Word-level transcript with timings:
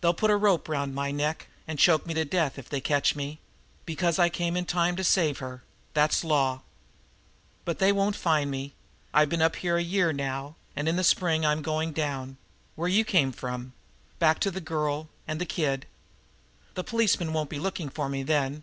They'll 0.00 0.14
put 0.14 0.30
a 0.30 0.38
rope 0.38 0.70
round 0.70 0.94
my 0.94 1.10
neck, 1.10 1.48
an' 1.68 1.76
choke 1.76 2.06
me 2.06 2.14
to 2.14 2.24
death 2.24 2.58
if 2.58 2.70
they 2.70 2.80
catch 2.80 3.14
me 3.14 3.40
because 3.84 4.18
I 4.18 4.30
came 4.30 4.56
in 4.56 4.64
time 4.64 4.96
to 4.96 5.04
save 5.04 5.36
her! 5.40 5.62
That's 5.92 6.24
law! 6.24 6.62
"But 7.66 7.78
they 7.78 7.92
won't 7.92 8.16
find 8.16 8.50
me. 8.50 8.72
I've 9.12 9.28
been 9.28 9.42
up 9.42 9.56
here 9.56 9.76
a 9.76 9.82
year 9.82 10.14
now, 10.14 10.56
and 10.74 10.88
in 10.88 10.96
the 10.96 11.04
spring 11.04 11.44
I'm 11.44 11.60
going 11.60 11.92
down 11.92 12.26
there 12.28 12.36
where 12.74 12.88
you 12.88 13.04
come 13.04 13.32
from 13.32 13.74
back 14.18 14.38
to 14.40 14.50
the 14.50 14.62
Girl 14.62 15.10
and 15.28 15.38
the 15.38 15.44
Kid. 15.44 15.84
The 16.72 16.82
policemen 16.82 17.34
won't 17.34 17.50
be 17.50 17.58
looking 17.58 17.90
for 17.90 18.08
me 18.08 18.22
then. 18.22 18.62